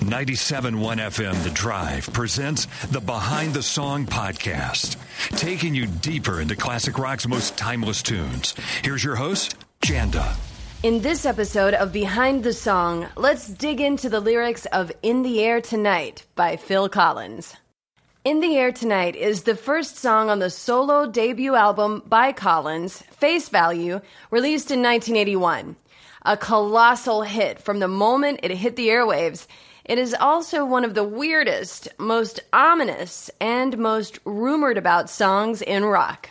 97.1 0.00 0.96
FM 0.96 1.44
The 1.44 1.50
Drive 1.50 2.10
presents 2.14 2.66
the 2.86 3.02
Behind 3.02 3.52
the 3.52 3.62
Song 3.62 4.06
podcast, 4.06 4.96
taking 5.36 5.74
you 5.74 5.86
deeper 5.86 6.40
into 6.40 6.56
classic 6.56 6.98
rock's 6.98 7.28
most 7.28 7.58
timeless 7.58 8.02
tunes. 8.02 8.54
Here's 8.82 9.04
your 9.04 9.16
host, 9.16 9.56
Janda. 9.82 10.36
In 10.82 11.02
this 11.02 11.26
episode 11.26 11.74
of 11.74 11.92
Behind 11.92 12.42
the 12.42 12.54
Song, 12.54 13.08
let's 13.14 13.46
dig 13.46 13.82
into 13.82 14.08
the 14.08 14.20
lyrics 14.20 14.64
of 14.66 14.90
In 15.02 15.22
the 15.22 15.44
Air 15.44 15.60
Tonight 15.60 16.24
by 16.34 16.56
Phil 16.56 16.88
Collins. 16.88 17.54
In 18.24 18.40
the 18.40 18.56
Air 18.56 18.72
Tonight 18.72 19.16
is 19.16 19.42
the 19.42 19.54
first 19.54 19.98
song 19.98 20.30
on 20.30 20.38
the 20.38 20.48
solo 20.48 21.10
debut 21.10 21.54
album 21.54 22.02
by 22.06 22.32
Collins, 22.32 23.02
Face 23.10 23.50
Value, 23.50 24.00
released 24.30 24.70
in 24.70 24.82
1981. 24.82 25.76
A 26.22 26.38
colossal 26.38 27.22
hit 27.22 27.60
from 27.60 27.80
the 27.80 27.88
moment 27.88 28.40
it 28.42 28.50
hit 28.50 28.76
the 28.76 28.88
airwaves 28.88 29.46
it 29.90 29.98
is 29.98 30.14
also 30.14 30.64
one 30.64 30.84
of 30.84 30.94
the 30.94 31.02
weirdest, 31.02 31.88
most 31.98 32.38
ominous, 32.52 33.28
and 33.40 33.76
most 33.76 34.20
rumored 34.24 34.78
about 34.78 35.10
songs 35.10 35.62
in 35.62 35.84
rock. 35.84 36.30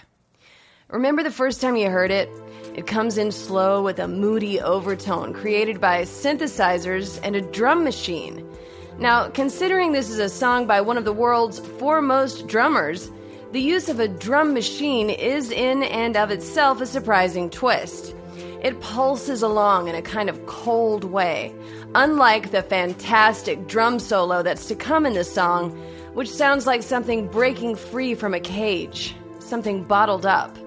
Remember 0.88 1.24
the 1.24 1.30
first 1.30 1.60
time 1.60 1.76
you 1.76 1.90
heard 1.90 2.10
it? 2.10 2.30
It 2.74 2.88
comes 2.88 3.18
in 3.18 3.34
slow 3.34 3.84
with 3.84 4.00
a 4.00 4.08
moody 4.08 4.62
overtone 4.62 5.34
created 5.34 5.82
by 5.82 6.04
synthesizers 6.04 7.20
and 7.22 7.36
a 7.36 7.42
drum 7.42 7.84
machine. 7.84 8.50
Now, 8.98 9.28
considering 9.28 9.92
this 9.92 10.10
is 10.10 10.20
a 10.20 10.30
song 10.30 10.66
by 10.66 10.80
one 10.80 10.98
of 10.98 11.04
the 11.04 11.12
world's 11.12 11.60
foremost 11.60 12.48
drummers, 12.48 13.12
the 13.52 13.60
use 13.60 13.90
of 13.90 14.00
a 14.00 14.08
drum 14.08 14.54
machine 14.54 15.10
is 15.10 15.52
in 15.52 15.84
and 15.84 16.16
of 16.16 16.32
itself 16.32 16.80
a 16.80 16.86
surprising 16.86 17.50
twist. 17.50 18.16
It 18.62 18.82
pulses 18.82 19.42
along 19.42 19.88
in 19.88 19.96
a 19.96 20.02
kind 20.02 20.30
of 20.30 20.46
cold 20.46 21.06
way, 21.06 21.56
unlike 21.96 22.52
the 22.52 22.62
fantastic 22.62 23.68
drum 23.68 24.00
solo 24.00 24.44
that's 24.44 24.66
to 24.66 24.76
come 24.76 25.06
in 25.06 25.14
this 25.14 25.34
song, 25.34 25.72
which 26.14 26.30
sounds 26.30 26.68
like 26.68 26.84
something 26.84 27.28
breaking 27.28 27.78
free 27.78 28.16
from 28.16 28.34
a 28.34 28.40
cage, 28.40 29.16
something 29.40 29.86
bottled 29.86 30.26
up, 30.26 30.58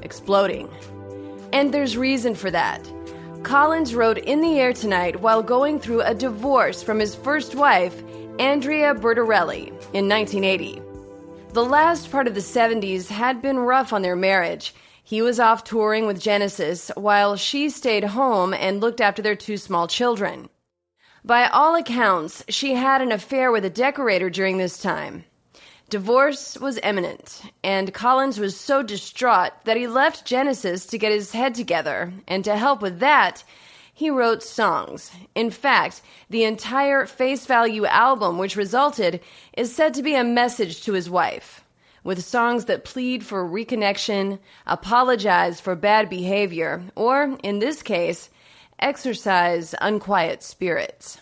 exploding. 0.00 0.70
And 1.52 1.74
there's 1.74 1.98
reason 1.98 2.34
for 2.34 2.50
that. 2.50 2.90
Collins 3.42 3.94
wrote 3.94 4.16
In 4.16 4.40
the 4.40 4.58
Air 4.58 4.72
Tonight 4.72 5.20
while 5.20 5.42
going 5.42 5.78
through 5.78 6.00
a 6.02 6.14
divorce 6.14 6.82
from 6.82 6.98
his 6.98 7.14
first 7.14 7.54
wife, 7.54 8.02
Andrea 8.38 8.94
Bertorelli, 8.94 9.68
in 9.92 10.08
1980. 10.08 10.80
The 11.52 11.64
last 11.64 12.10
part 12.10 12.26
of 12.26 12.34
the 12.34 12.40
70s 12.40 13.08
had 13.08 13.42
been 13.42 13.58
rough 13.58 13.92
on 13.92 14.00
their 14.00 14.16
marriage, 14.16 14.74
he 15.02 15.20
was 15.20 15.40
off 15.40 15.64
touring 15.64 16.06
with 16.06 16.20
Genesis 16.20 16.90
while 16.96 17.36
she 17.36 17.68
stayed 17.68 18.04
home 18.04 18.54
and 18.54 18.80
looked 18.80 19.00
after 19.00 19.20
their 19.20 19.36
two 19.36 19.56
small 19.56 19.88
children. 19.88 20.48
By 21.24 21.46
all 21.48 21.74
accounts, 21.74 22.44
she 22.48 22.74
had 22.74 23.02
an 23.02 23.12
affair 23.12 23.52
with 23.52 23.64
a 23.64 23.70
decorator 23.70 24.30
during 24.30 24.58
this 24.58 24.78
time. 24.80 25.24
Divorce 25.90 26.56
was 26.58 26.80
imminent, 26.82 27.42
and 27.62 27.92
Collins 27.92 28.38
was 28.38 28.58
so 28.58 28.82
distraught 28.82 29.52
that 29.64 29.76
he 29.76 29.86
left 29.86 30.24
Genesis 30.24 30.86
to 30.86 30.98
get 30.98 31.12
his 31.12 31.32
head 31.32 31.54
together, 31.54 32.12
and 32.26 32.44
to 32.44 32.56
help 32.56 32.80
with 32.80 33.00
that, 33.00 33.44
he 33.92 34.08
wrote 34.08 34.42
songs. 34.42 35.12
In 35.34 35.50
fact, 35.50 36.00
the 36.30 36.44
entire 36.44 37.04
Face 37.06 37.44
Value 37.44 37.84
album, 37.84 38.38
which 38.38 38.56
resulted, 38.56 39.20
is 39.52 39.74
said 39.74 39.94
to 39.94 40.02
be 40.02 40.14
a 40.14 40.24
message 40.24 40.82
to 40.84 40.94
his 40.94 41.10
wife 41.10 41.61
with 42.04 42.22
songs 42.22 42.66
that 42.66 42.84
plead 42.84 43.24
for 43.24 43.48
reconnection, 43.48 44.38
apologize 44.66 45.60
for 45.60 45.74
bad 45.74 46.10
behavior, 46.10 46.82
or, 46.94 47.38
in 47.42 47.58
this 47.58 47.82
case, 47.82 48.28
exercise 48.78 49.74
unquiet 49.80 50.42
spirits. 50.42 51.21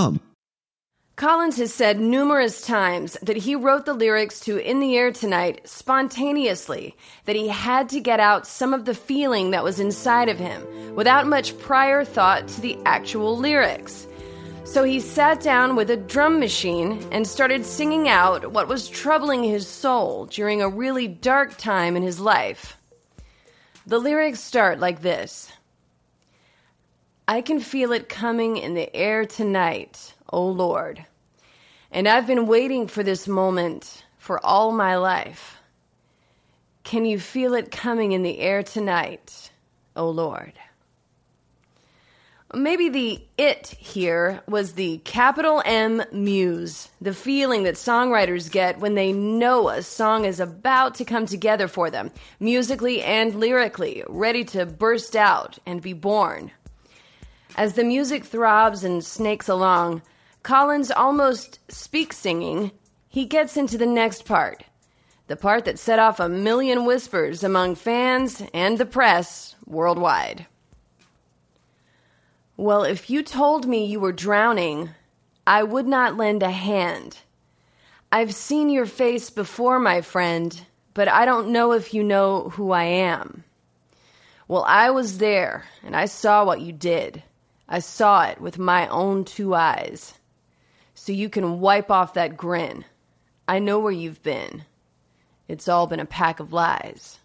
Collins 1.21 1.57
has 1.57 1.71
said 1.71 1.99
numerous 1.99 2.65
times 2.65 3.15
that 3.21 3.37
he 3.37 3.53
wrote 3.55 3.85
the 3.85 3.93
lyrics 3.93 4.39
to 4.39 4.57
In 4.57 4.79
the 4.79 4.97
Air 4.97 5.11
Tonight 5.11 5.61
spontaneously, 5.69 6.97
that 7.25 7.35
he 7.35 7.47
had 7.47 7.89
to 7.89 7.99
get 7.99 8.19
out 8.19 8.47
some 8.47 8.73
of 8.73 8.85
the 8.85 8.95
feeling 8.95 9.51
that 9.51 9.63
was 9.63 9.79
inside 9.79 10.29
of 10.29 10.39
him 10.39 10.95
without 10.95 11.27
much 11.27 11.55
prior 11.59 12.03
thought 12.03 12.47
to 12.47 12.61
the 12.61 12.75
actual 12.87 13.37
lyrics. 13.37 14.07
So 14.63 14.83
he 14.83 14.99
sat 14.99 15.41
down 15.41 15.75
with 15.75 15.91
a 15.91 15.95
drum 15.95 16.39
machine 16.39 17.07
and 17.11 17.27
started 17.27 17.67
singing 17.67 18.09
out 18.09 18.51
what 18.51 18.67
was 18.67 18.89
troubling 18.89 19.43
his 19.43 19.67
soul 19.67 20.25
during 20.25 20.63
a 20.63 20.69
really 20.69 21.07
dark 21.07 21.55
time 21.55 21.95
in 21.95 22.01
his 22.01 22.19
life. 22.19 22.79
The 23.85 23.99
lyrics 23.99 24.39
start 24.39 24.79
like 24.79 25.03
this 25.03 25.51
I 27.27 27.41
can 27.41 27.59
feel 27.59 27.91
it 27.91 28.09
coming 28.09 28.57
in 28.57 28.73
the 28.73 28.93
air 28.95 29.27
tonight, 29.27 30.15
O 30.31 30.47
Lord. 30.47 31.05
And 31.91 32.07
I've 32.07 32.27
been 32.27 32.47
waiting 32.47 32.87
for 32.87 33.03
this 33.03 33.27
moment 33.27 34.05
for 34.17 34.43
all 34.45 34.71
my 34.71 34.95
life. 34.95 35.57
Can 36.83 37.05
you 37.05 37.19
feel 37.19 37.53
it 37.53 37.69
coming 37.69 38.13
in 38.13 38.23
the 38.23 38.39
air 38.39 38.63
tonight, 38.63 39.51
O 39.95 40.09
Lord? 40.09 40.53
Maybe 42.53 42.89
the 42.89 43.23
it 43.37 43.67
here 43.67 44.41
was 44.45 44.73
the 44.73 44.97
capital 45.05 45.61
M 45.65 46.03
muse, 46.11 46.89
the 46.99 47.13
feeling 47.13 47.63
that 47.63 47.75
songwriters 47.75 48.51
get 48.51 48.79
when 48.79 48.95
they 48.95 49.13
know 49.13 49.69
a 49.69 49.81
song 49.81 50.25
is 50.25 50.41
about 50.41 50.95
to 50.95 51.05
come 51.05 51.25
together 51.25 51.69
for 51.69 51.89
them, 51.89 52.11
musically 52.41 53.01
and 53.03 53.35
lyrically, 53.35 54.03
ready 54.07 54.43
to 54.45 54.65
burst 54.65 55.15
out 55.15 55.59
and 55.65 55.81
be 55.81 55.93
born. 55.93 56.51
As 57.55 57.73
the 57.73 57.85
music 57.85 58.25
throbs 58.25 58.83
and 58.83 59.03
snakes 59.03 59.47
along, 59.47 60.01
Collins 60.43 60.89
almost 60.89 61.59
speaks 61.69 62.17
singing. 62.17 62.71
He 63.07 63.25
gets 63.25 63.57
into 63.57 63.77
the 63.77 63.85
next 63.85 64.25
part, 64.25 64.63
the 65.27 65.35
part 65.35 65.65
that 65.65 65.77
set 65.77 65.99
off 65.99 66.19
a 66.19 66.29
million 66.29 66.85
whispers 66.85 67.43
among 67.43 67.75
fans 67.75 68.41
and 68.53 68.77
the 68.77 68.85
press 68.85 69.55
worldwide. 69.65 70.47
Well, 72.57 72.83
if 72.83 73.09
you 73.09 73.23
told 73.23 73.67
me 73.67 73.85
you 73.85 73.99
were 73.99 74.11
drowning, 74.11 74.89
I 75.45 75.63
would 75.63 75.87
not 75.87 76.17
lend 76.17 76.43
a 76.43 76.51
hand. 76.51 77.17
I've 78.11 78.33
seen 78.33 78.69
your 78.69 78.85
face 78.85 79.29
before, 79.29 79.79
my 79.79 80.01
friend, 80.01 80.59
but 80.93 81.07
I 81.07 81.25
don't 81.25 81.51
know 81.51 81.71
if 81.71 81.93
you 81.93 82.03
know 82.03 82.49
who 82.49 82.71
I 82.71 82.83
am. 82.83 83.43
Well, 84.47 84.63
I 84.67 84.89
was 84.89 85.17
there, 85.19 85.65
and 85.83 85.95
I 85.95 86.05
saw 86.05 86.43
what 86.43 86.61
you 86.61 86.73
did. 86.73 87.23
I 87.69 87.79
saw 87.79 88.23
it 88.23 88.41
with 88.41 88.59
my 88.59 88.87
own 88.87 89.23
two 89.23 89.55
eyes. 89.55 90.13
So 91.03 91.13
you 91.13 91.29
can 91.29 91.59
wipe 91.59 91.89
off 91.89 92.13
that 92.13 92.37
grin. 92.37 92.85
I 93.47 93.57
know 93.57 93.79
where 93.79 93.91
you've 93.91 94.21
been. 94.21 94.65
It's 95.47 95.67
all 95.67 95.87
been 95.87 95.99
a 95.99 96.05
pack 96.05 96.39
of 96.39 96.53
lies. 96.53 97.17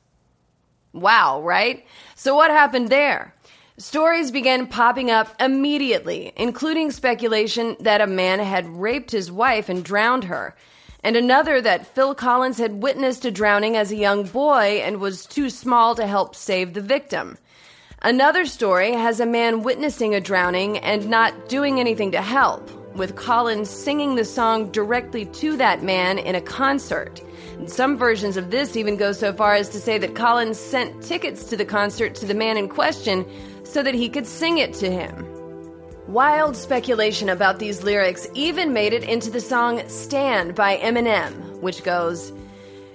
Wow, 0.94 1.42
right? 1.42 1.84
So 2.14 2.34
what 2.34 2.50
happened 2.50 2.88
there? 2.88 3.34
Stories 3.76 4.31
began 4.31 4.66
popping 4.66 5.10
up 5.10 5.28
immediately, 5.38 6.32
including 6.38 6.91
speculation 6.91 7.76
that 7.81 8.00
a 8.00 8.06
man 8.06 8.38
had 8.38 8.66
raped 8.66 9.10
his 9.10 9.31
wife 9.31 9.69
and 9.69 9.84
drowned 9.84 10.25
her, 10.25 10.56
and 11.05 11.14
another 11.14 11.61
that 11.61 11.87
Phil 11.87 12.14
Collins 12.14 12.56
had 12.56 12.82
witnessed 12.82 13.26
a 13.26 13.31
drowning 13.31 13.76
as 13.76 13.93
a 13.93 13.96
young 13.96 14.25
boy 14.25 14.81
and 14.82 15.02
was 15.02 15.26
too 15.26 15.50
small 15.50 15.94
to 15.96 16.06
help 16.06 16.34
save 16.34 16.72
the 16.72 16.81
victim. 16.81 17.37
Another 18.00 18.46
story 18.46 18.93
has 18.93 19.20
a 19.20 19.26
man 19.26 19.62
witnessing 19.62 20.14
a 20.14 20.20
drowning 20.22 20.79
and 20.79 21.11
not 21.11 21.50
doing 21.50 21.79
anything 21.79 22.12
to 22.12 22.22
help, 22.22 22.70
with 22.96 23.16
Collins 23.16 23.70
singing 23.70 24.14
the 24.14 24.25
song 24.25 24.70
directly 24.70 25.26
to 25.26 25.56
that 25.56 25.82
man 25.82 26.19
in 26.19 26.34
a 26.34 26.40
concert. 26.40 27.20
Some 27.66 27.96
versions 27.96 28.37
of 28.37 28.50
this 28.50 28.76
even 28.76 28.96
go 28.96 29.12
so 29.12 29.32
far 29.32 29.54
as 29.54 29.69
to 29.70 29.81
say 29.81 29.98
that 29.98 30.14
Collins 30.14 30.58
sent 30.58 31.02
tickets 31.02 31.44
to 31.44 31.56
the 31.56 31.64
concert 31.64 32.14
to 32.16 32.26
the 32.26 32.34
man 32.34 32.56
in 32.56 32.69
question 32.69 33.25
so 33.64 33.82
that 33.82 33.94
he 33.94 34.08
could 34.08 34.26
sing 34.26 34.58
it 34.58 34.75
to 34.75 34.90
him. 34.90 35.26
Wild 36.08 36.56
speculation 36.56 37.28
about 37.28 37.58
these 37.58 37.82
lyrics 37.82 38.28
even 38.34 38.72
made 38.72 38.93
it 38.93 39.02
into 39.02 39.31
the 39.31 39.40
song 39.40 39.82
Stan 39.88 40.52
by 40.52 40.76
Eminem, 40.76 41.60
which 41.60 41.82
goes, 41.82 42.32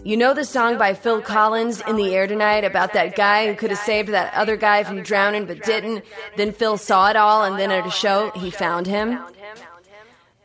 you 0.04 0.18
know 0.18 0.34
the 0.34 0.46
song 0.46 0.80
by 0.80 0.96
Phil 0.96 1.22
Collins, 1.22 1.84
In 1.88 1.96
the 1.96 2.16
Air 2.16 2.26
Tonight, 2.26 2.64
about 2.64 2.94
that 2.94 3.16
guy 3.16 3.46
who 3.46 3.54
could 3.54 3.70
have 3.70 3.78
saved 3.78 4.10
that 4.10 4.34
other 4.34 4.58
guy 4.58 4.84
from 4.84 5.04
drowning 5.04 5.46
but 5.46 5.62
didn't? 5.62 6.04
Then 6.38 6.54
Phil 6.54 6.78
saw 6.78 7.12
it 7.12 7.16
all, 7.16 7.44
and 7.44 7.60
then 7.60 7.70
at 7.70 7.86
a 7.86 7.92
show, 7.92 8.32
he 8.32 8.50
found 8.50 8.88
him? 8.88 9.20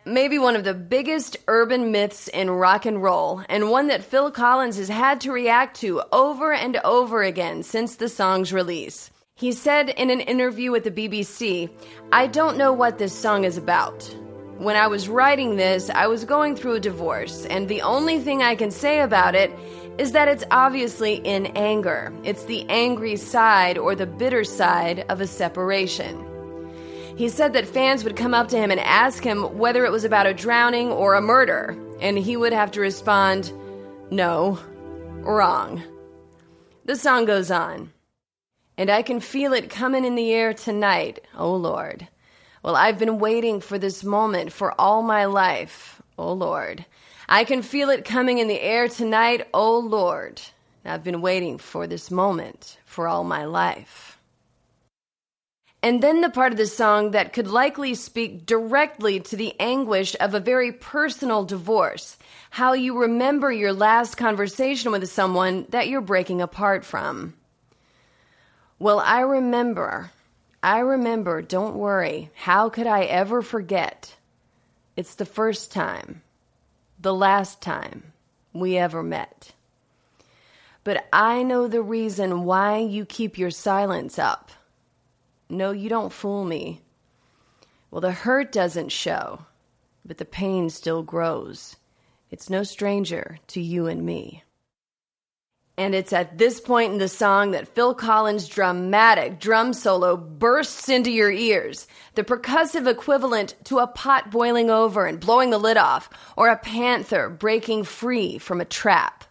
Maybe 0.06 0.38
one 0.38 0.54
of 0.54 0.62
the 0.62 0.72
biggest 0.72 1.36
urban 1.48 1.90
myths 1.90 2.28
in 2.28 2.48
rock 2.48 2.86
and 2.86 3.02
roll, 3.02 3.42
and 3.48 3.70
one 3.70 3.88
that 3.88 4.04
Phil 4.04 4.30
Collins 4.30 4.78
has 4.78 4.88
had 4.88 5.20
to 5.22 5.32
react 5.32 5.80
to 5.80 6.00
over 6.12 6.52
and 6.52 6.76
over 6.84 7.22
again 7.22 7.64
since 7.64 7.96
the 7.96 8.08
song's 8.08 8.52
release. 8.52 9.10
He 9.34 9.52
said 9.52 9.90
in 9.90 10.08
an 10.10 10.20
interview 10.20 10.70
with 10.70 10.84
the 10.84 10.90
BBC, 10.90 11.68
I 12.12 12.28
don't 12.28 12.56
know 12.56 12.72
what 12.72 12.98
this 12.98 13.12
song 13.12 13.44
is 13.44 13.58
about. 13.58 14.02
When 14.58 14.76
I 14.76 14.86
was 14.86 15.08
writing 15.08 15.56
this, 15.56 15.90
I 15.90 16.06
was 16.06 16.24
going 16.24 16.56
through 16.56 16.76
a 16.76 16.80
divorce, 16.80 17.44
and 17.46 17.68
the 17.68 17.82
only 17.82 18.20
thing 18.20 18.42
I 18.42 18.54
can 18.54 18.70
say 18.70 19.00
about 19.00 19.34
it 19.34 19.50
is 19.98 20.12
that 20.12 20.28
it's 20.28 20.44
obviously 20.50 21.16
in 21.16 21.46
anger. 21.56 22.12
It's 22.22 22.44
the 22.44 22.64
angry 22.70 23.16
side 23.16 23.76
or 23.76 23.94
the 23.94 24.06
bitter 24.06 24.44
side 24.44 25.04
of 25.08 25.20
a 25.20 25.26
separation. 25.26 26.24
He 27.16 27.30
said 27.30 27.54
that 27.54 27.66
fans 27.66 28.04
would 28.04 28.14
come 28.14 28.34
up 28.34 28.48
to 28.48 28.58
him 28.58 28.70
and 28.70 28.78
ask 28.78 29.24
him 29.24 29.58
whether 29.58 29.86
it 29.86 29.90
was 29.90 30.04
about 30.04 30.26
a 30.26 30.34
drowning 30.34 30.90
or 30.90 31.14
a 31.14 31.22
murder, 31.22 31.74
and 31.98 32.18
he 32.18 32.36
would 32.36 32.52
have 32.52 32.72
to 32.72 32.80
respond, 32.80 33.50
No, 34.10 34.58
wrong. 35.22 35.82
The 36.84 36.94
song 36.94 37.24
goes 37.24 37.50
on. 37.50 37.90
And 38.76 38.90
I 38.90 39.00
can 39.00 39.20
feel 39.20 39.54
it 39.54 39.70
coming 39.70 40.04
in 40.04 40.14
the 40.14 40.30
air 40.30 40.52
tonight, 40.52 41.20
oh 41.34 41.56
Lord. 41.56 42.06
Well, 42.62 42.76
I've 42.76 42.98
been 42.98 43.18
waiting 43.18 43.60
for 43.60 43.78
this 43.78 44.04
moment 44.04 44.52
for 44.52 44.78
all 44.78 45.02
my 45.02 45.24
life, 45.24 46.02
oh 46.18 46.34
Lord. 46.34 46.84
I 47.28 47.44
can 47.44 47.62
feel 47.62 47.88
it 47.88 48.04
coming 48.04 48.38
in 48.38 48.48
the 48.48 48.60
air 48.60 48.88
tonight, 48.88 49.48
oh 49.54 49.78
Lord. 49.78 50.42
I've 50.84 51.02
been 51.02 51.22
waiting 51.22 51.56
for 51.56 51.86
this 51.86 52.10
moment 52.10 52.76
for 52.84 53.08
all 53.08 53.24
my 53.24 53.46
life. 53.46 54.15
And 55.82 56.02
then 56.02 56.20
the 56.20 56.30
part 56.30 56.52
of 56.52 56.58
the 56.58 56.66
song 56.66 57.12
that 57.12 57.32
could 57.32 57.46
likely 57.46 57.94
speak 57.94 58.46
directly 58.46 59.20
to 59.20 59.36
the 59.36 59.54
anguish 59.60 60.16
of 60.18 60.34
a 60.34 60.40
very 60.40 60.72
personal 60.72 61.44
divorce. 61.44 62.16
How 62.50 62.72
you 62.72 62.98
remember 62.98 63.52
your 63.52 63.72
last 63.72 64.16
conversation 64.16 64.90
with 64.90 65.08
someone 65.08 65.66
that 65.68 65.88
you're 65.88 66.00
breaking 66.00 66.40
apart 66.40 66.84
from. 66.84 67.34
Well, 68.78 68.98
I 69.00 69.20
remember. 69.20 70.10
I 70.62 70.80
remember, 70.80 71.42
don't 71.42 71.76
worry. 71.76 72.30
How 72.34 72.68
could 72.68 72.86
I 72.86 73.04
ever 73.04 73.40
forget? 73.40 74.16
It's 74.96 75.14
the 75.14 75.24
first 75.24 75.70
time, 75.70 76.22
the 76.98 77.14
last 77.14 77.60
time 77.60 78.12
we 78.52 78.76
ever 78.76 79.02
met. 79.02 79.52
But 80.82 81.06
I 81.12 81.42
know 81.42 81.68
the 81.68 81.82
reason 81.82 82.44
why 82.44 82.78
you 82.78 83.04
keep 83.04 83.38
your 83.38 83.50
silence 83.50 84.18
up. 84.18 84.50
No, 85.48 85.70
you 85.70 85.88
don't 85.88 86.12
fool 86.12 86.44
me. 86.44 86.80
Well, 87.90 88.00
the 88.00 88.12
hurt 88.12 88.52
doesn't 88.52 88.90
show, 88.90 89.46
but 90.04 90.18
the 90.18 90.24
pain 90.24 90.70
still 90.70 91.02
grows. 91.02 91.76
It's 92.30 92.50
no 92.50 92.64
stranger 92.64 93.38
to 93.48 93.60
you 93.60 93.86
and 93.86 94.04
me. 94.04 94.42
And 95.78 95.94
it's 95.94 96.12
at 96.12 96.38
this 96.38 96.58
point 96.58 96.92
in 96.92 96.98
the 96.98 97.08
song 97.08 97.50
that 97.50 97.68
Phil 97.68 97.94
Collins' 97.94 98.48
dramatic 98.48 99.38
drum 99.38 99.74
solo 99.74 100.16
bursts 100.16 100.88
into 100.88 101.10
your 101.10 101.30
ears, 101.30 101.86
the 102.14 102.24
percussive 102.24 102.88
equivalent 102.88 103.54
to 103.64 103.78
a 103.78 103.86
pot 103.86 104.30
boiling 104.30 104.70
over 104.70 105.06
and 105.06 105.20
blowing 105.20 105.50
the 105.50 105.58
lid 105.58 105.76
off, 105.76 106.08
or 106.34 106.48
a 106.48 106.56
panther 106.56 107.28
breaking 107.28 107.84
free 107.84 108.38
from 108.38 108.60
a 108.60 108.64
trap. 108.64 109.24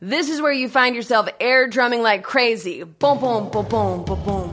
This 0.00 0.30
is 0.30 0.40
where 0.40 0.52
you 0.52 0.68
find 0.68 0.96
yourself 0.96 1.28
air 1.40 1.66
drumming 1.68 2.02
like 2.02 2.22
crazy. 2.22 2.82
Boom, 2.82 3.18
boom, 3.18 3.50
boom, 3.50 3.68
boom, 3.68 4.04
boom, 4.04 4.24
boom. 4.24 4.45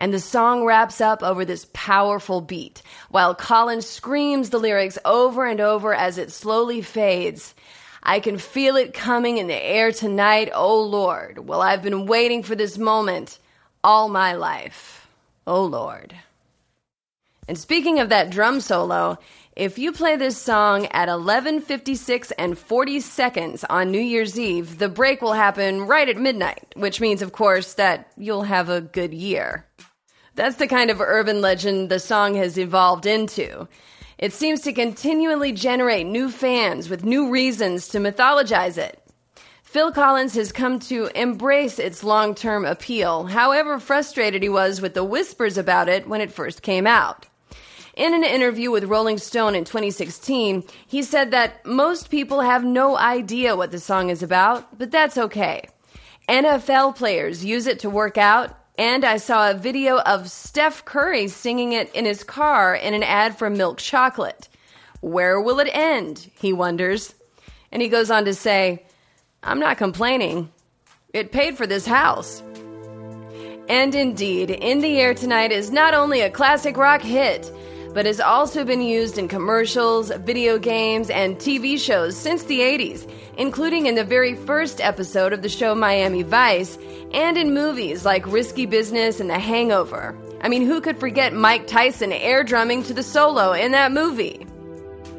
And 0.00 0.14
the 0.14 0.18
song 0.18 0.64
wraps 0.64 1.02
up 1.02 1.22
over 1.22 1.44
this 1.44 1.68
powerful 1.74 2.40
beat, 2.40 2.82
while 3.10 3.34
Collins 3.34 3.86
screams 3.86 4.48
the 4.48 4.58
lyrics 4.58 4.98
over 5.04 5.46
and 5.46 5.60
over 5.60 5.94
as 5.94 6.16
it 6.16 6.32
slowly 6.32 6.80
fades. 6.80 7.54
I 8.02 8.20
can 8.20 8.38
feel 8.38 8.76
it 8.76 8.94
coming 8.94 9.36
in 9.36 9.46
the 9.46 9.62
air 9.62 9.92
tonight, 9.92 10.50
oh 10.54 10.80
Lord. 10.80 11.46
Well, 11.46 11.60
I've 11.60 11.82
been 11.82 12.06
waiting 12.06 12.42
for 12.42 12.54
this 12.54 12.78
moment 12.78 13.38
all 13.84 14.08
my 14.08 14.32
life, 14.32 15.06
oh 15.46 15.64
Lord. 15.64 16.14
And 17.46 17.58
speaking 17.58 17.98
of 18.00 18.08
that 18.08 18.30
drum 18.30 18.60
solo, 18.60 19.18
if 19.54 19.78
you 19.78 19.92
play 19.92 20.16
this 20.16 20.38
song 20.38 20.86
at 20.92 21.08
11:56 21.08 22.32
and 22.38 22.56
40 22.56 23.00
seconds 23.00 23.64
on 23.68 23.90
New 23.90 24.00
Year's 24.00 24.38
Eve, 24.38 24.78
the 24.78 24.88
break 24.88 25.20
will 25.20 25.34
happen 25.34 25.86
right 25.86 26.08
at 26.08 26.16
midnight, 26.16 26.72
which 26.74 27.00
means 27.00 27.20
of 27.20 27.32
course 27.32 27.74
that 27.74 28.10
you'll 28.16 28.44
have 28.44 28.70
a 28.70 28.80
good 28.80 29.12
year. 29.12 29.66
That's 30.34 30.56
the 30.56 30.66
kind 30.66 30.90
of 30.90 31.00
urban 31.00 31.40
legend 31.40 31.88
the 31.88 31.98
song 31.98 32.34
has 32.36 32.58
evolved 32.58 33.06
into. 33.06 33.68
It 34.18 34.32
seems 34.32 34.60
to 34.62 34.72
continually 34.72 35.52
generate 35.52 36.06
new 36.06 36.30
fans 36.30 36.88
with 36.88 37.04
new 37.04 37.30
reasons 37.30 37.88
to 37.88 37.98
mythologize 37.98 38.76
it. 38.76 39.02
Phil 39.62 39.92
Collins 39.92 40.34
has 40.34 40.50
come 40.50 40.78
to 40.80 41.06
embrace 41.14 41.78
its 41.78 42.02
long 42.02 42.34
term 42.34 42.64
appeal, 42.64 43.24
however 43.26 43.78
frustrated 43.78 44.42
he 44.42 44.48
was 44.48 44.80
with 44.80 44.94
the 44.94 45.04
whispers 45.04 45.56
about 45.56 45.88
it 45.88 46.08
when 46.08 46.20
it 46.20 46.32
first 46.32 46.62
came 46.62 46.86
out. 46.86 47.26
In 47.96 48.14
an 48.14 48.24
interview 48.24 48.70
with 48.70 48.84
Rolling 48.84 49.18
Stone 49.18 49.54
in 49.54 49.64
2016, 49.64 50.64
he 50.86 51.02
said 51.02 51.30
that 51.30 51.64
most 51.64 52.10
people 52.10 52.40
have 52.40 52.64
no 52.64 52.96
idea 52.96 53.56
what 53.56 53.70
the 53.70 53.78
song 53.78 54.10
is 54.10 54.22
about, 54.22 54.78
but 54.78 54.90
that's 54.90 55.16
okay. 55.16 55.68
NFL 56.28 56.96
players 56.96 57.44
use 57.44 57.66
it 57.66 57.80
to 57.80 57.90
work 57.90 58.18
out, 58.18 58.56
and 58.78 59.04
I 59.04 59.18
saw 59.18 59.50
a 59.50 59.54
video 59.54 59.98
of 59.98 60.30
Steph 60.30 60.84
Curry 60.84 61.28
singing 61.28 61.72
it 61.72 61.94
in 61.94 62.04
his 62.04 62.24
car 62.24 62.74
in 62.74 62.94
an 62.94 63.02
ad 63.02 63.36
for 63.36 63.50
milk 63.50 63.78
chocolate. 63.78 64.48
Where 65.00 65.40
will 65.40 65.60
it 65.60 65.68
end? 65.72 66.30
He 66.38 66.52
wonders. 66.52 67.14
And 67.72 67.80
he 67.82 67.88
goes 67.88 68.10
on 68.10 68.24
to 68.24 68.34
say, 68.34 68.84
I'm 69.42 69.60
not 69.60 69.78
complaining. 69.78 70.50
It 71.12 71.32
paid 71.32 71.56
for 71.56 71.66
this 71.66 71.86
house. 71.86 72.42
And 73.68 73.94
indeed, 73.94 74.50
In 74.50 74.80
the 74.80 74.98
Air 74.98 75.14
Tonight 75.14 75.52
is 75.52 75.70
not 75.70 75.94
only 75.94 76.20
a 76.20 76.30
classic 76.30 76.76
rock 76.76 77.02
hit, 77.02 77.50
but 77.92 78.06
has 78.06 78.20
also 78.20 78.64
been 78.64 78.80
used 78.80 79.18
in 79.18 79.28
commercials, 79.28 80.10
video 80.20 80.58
games, 80.58 81.10
and 81.10 81.36
TV 81.36 81.78
shows 81.78 82.16
since 82.16 82.44
the 82.44 82.60
80s, 82.60 83.10
including 83.36 83.86
in 83.86 83.94
the 83.94 84.04
very 84.04 84.34
first 84.34 84.80
episode 84.80 85.32
of 85.32 85.42
the 85.42 85.48
show 85.48 85.74
Miami 85.74 86.22
Vice, 86.22 86.78
and 87.12 87.36
in 87.36 87.52
movies 87.52 88.04
like 88.04 88.26
Risky 88.26 88.66
Business 88.66 89.20
and 89.20 89.30
The 89.30 89.38
Hangover. 89.38 90.16
I 90.42 90.48
mean, 90.48 90.62
who 90.62 90.80
could 90.80 90.98
forget 90.98 91.32
Mike 91.32 91.66
Tyson 91.66 92.12
air 92.12 92.44
drumming 92.44 92.82
to 92.84 92.94
the 92.94 93.02
solo 93.02 93.52
in 93.52 93.72
that 93.72 93.92
movie? 93.92 94.46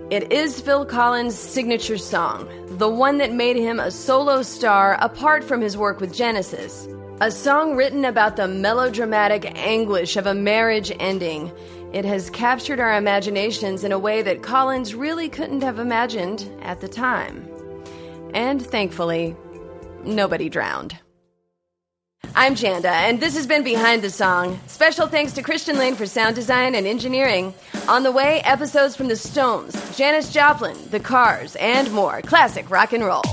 It 0.10 0.32
is 0.32 0.60
Phil 0.60 0.86
Collins' 0.86 1.38
signature 1.38 1.98
song, 1.98 2.50
the 2.78 2.90
one 2.90 3.18
that 3.20 3.32
made 3.32 3.56
him 3.56 3.80
a 3.80 3.92
solo 3.92 4.42
star 4.42 4.98
apart 5.00 5.44
from 5.44 5.62
his 5.62 5.78
work 5.78 6.00
with 6.00 6.14
Genesis. 6.14 6.88
A 7.22 7.32
song 7.32 7.76
written 7.76 8.04
about 8.04 8.36
the 8.36 8.48
melodramatic 8.48 9.46
anguish 9.56 10.18
of 10.18 10.26
a 10.26 10.34
marriage 10.34 10.92
ending 11.00 11.52
it 11.94 12.06
has 12.06 12.30
captured 12.30 12.80
our 12.80 12.96
imaginations 12.96 13.84
in 13.84 13.92
a 13.92 14.00
way 14.00 14.22
that 14.22 14.42
Collins 14.42 14.96
really 14.96 15.28
couldn't 15.28 15.62
have 15.62 15.80
imagined 15.80 16.50
at 16.62 16.80
the 16.80 16.88
time. 16.88 17.48
And 18.34 18.66
thankfully, 18.66 19.36
nobody 20.04 20.48
drowned. 20.48 20.98
I'm 22.34 22.56
Janda, 22.56 22.86
and 22.86 23.20
this 23.20 23.36
has 23.36 23.46
been 23.46 23.64
Behind 23.64 24.02
the 24.02 24.10
Song. 24.10 24.58
Special 24.68 25.08
thanks 25.08 25.34
to 25.34 25.42
Christian 25.42 25.78
Lane 25.78 25.96
for 25.96 26.06
sound 26.06 26.36
design 26.36 26.76
and 26.76 26.88
engineering. 26.88 27.54
On 27.90 28.04
the 28.04 28.12
way, 28.12 28.40
episodes 28.42 28.96
from 28.96 29.10
the 29.10 29.18
Stones, 29.18 29.98
Janis 29.98 30.32
Joplin, 30.32 30.78
The 30.92 31.00
Cars, 31.00 31.58
and 31.58 31.92
more 31.92 32.22
classic 32.22 32.70
rock 32.70 32.94
and 32.94 33.04
roll. 33.04 33.24